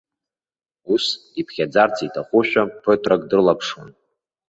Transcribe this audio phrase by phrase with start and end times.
[0.93, 1.05] Ус,
[1.39, 3.89] иԥхьаӡарц иҭахушәа, ԥыҭрак дрылаԥшуан.